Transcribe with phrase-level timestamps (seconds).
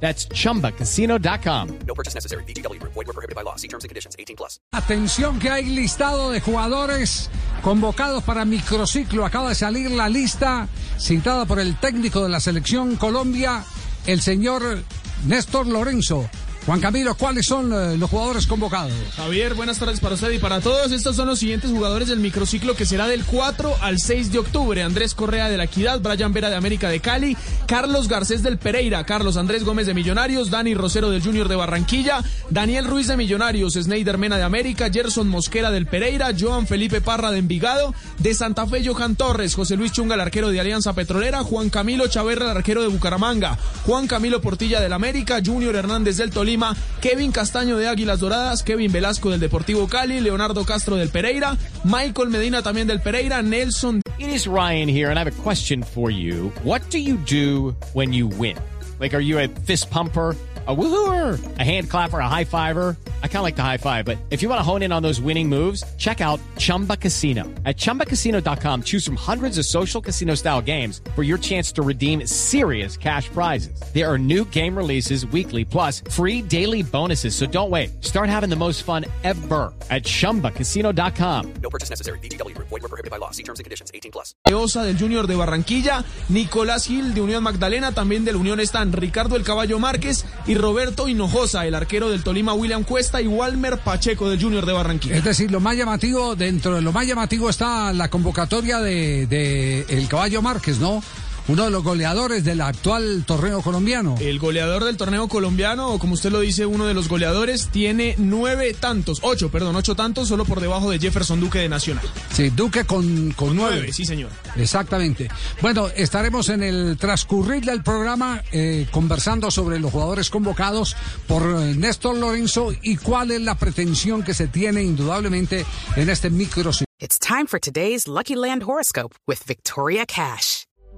[0.00, 1.68] That's chumbacasino.com.
[1.86, 2.44] No purchase necessary.
[2.44, 2.80] BGW.
[2.82, 3.56] Void were prohibited by law.
[3.56, 4.14] See terms and conditions.
[4.18, 4.60] 18 plus.
[4.72, 7.30] Atención que hay listado de jugadores
[7.62, 9.24] convocados para microciclo.
[9.24, 13.64] Acaba de salir la lista citada por el técnico de la selección Colombia,
[14.06, 14.82] el señor
[15.26, 16.28] Néstor Lorenzo.
[16.66, 18.92] Juan Camilo, ¿cuáles son eh, los jugadores convocados?
[19.14, 20.90] Javier, buenas tardes para usted y para todos.
[20.90, 24.82] Estos son los siguientes jugadores del microciclo que será del 4 al 6 de octubre.
[24.82, 27.36] Andrés Correa de la Equidad, Brian Vera de América de Cali,
[27.68, 32.24] Carlos Garcés del Pereira, Carlos Andrés Gómez de Millonarios, Dani Rosero del Junior de Barranquilla,
[32.50, 37.30] Daniel Ruiz de Millonarios, Sneider Mena de América, Gerson Mosquera del Pereira, Joan Felipe Parra
[37.30, 41.44] de Envigado, de Santa Fe Johan Torres, José Luis Chunga el arquero de Alianza Petrolera,
[41.44, 46.32] Juan Camilo Chaverra el arquero de Bucaramanga, Juan Camilo Portilla del América, Junior Hernández del
[46.32, 46.55] Tolima,
[47.00, 52.30] Kevin Castaño de Águilas Doradas, Kevin Velasco del Deportivo Cali, Leonardo Castro del Pereira, Michael
[52.30, 56.10] Medina también del Pereira, Nelson It is Ryan here, and I have a question for
[56.10, 56.50] you.
[56.62, 58.56] What do you do when you win?
[58.98, 60.34] Like, are you a fist pumper?
[60.68, 62.96] A woohooer, a hand clapper, a high fiver.
[63.26, 65.02] I kind of like the high five, but if you want to hone in on
[65.02, 67.42] those winning moves, check out Chumba Casino.
[67.64, 72.24] At chumbacasino.com, choose from hundreds of social casino style games for your chance to redeem
[72.26, 73.78] serious cash prizes.
[73.92, 77.34] There are new game releases weekly, plus free daily bonuses.
[77.34, 78.02] So don't wait.
[78.02, 81.54] Start having the most fun ever at chumbacasino.com.
[81.60, 82.18] No purchase necessary.
[82.20, 82.56] BGW.
[82.58, 83.32] Void were prohibited by law.
[83.32, 83.90] See terms and conditions.
[83.92, 84.34] 18 plus.
[84.52, 89.34] Osa del Junior de Barranquilla, Nicolás Gil de Unión Magdalena, también del Unión están Ricardo
[89.34, 94.28] El Caballo Márquez y Roberto Hinojosa, el arquero del Tolima William Cuesta y Walmer Pacheco
[94.28, 95.16] del Junior de Barranquilla.
[95.16, 99.86] Es decir, lo más llamativo, dentro de lo más llamativo está la convocatoria de, de
[99.88, 101.02] El Caballo Márquez, ¿no?
[101.48, 104.16] Uno de los goleadores del actual torneo colombiano.
[104.20, 108.16] El goleador del torneo colombiano, o como usted lo dice, uno de los goleadores, tiene
[108.18, 112.04] nueve tantos, ocho, perdón, ocho tantos, solo por debajo de Jefferson Duque de Nacional.
[112.32, 113.76] Sí, Duque con, con nueve.
[113.76, 114.30] Nueve, sí señor.
[114.56, 115.28] Exactamente.
[115.62, 120.96] Bueno, estaremos en el transcurrir del programa eh, conversando sobre los jugadores convocados
[121.28, 126.30] por eh, Néstor Lorenzo y cuál es la pretensión que se tiene indudablemente en este
[126.30, 126.70] micro.
[126.98, 130.55] It's time for today's Lucky Land horoscope with Victoria Cash.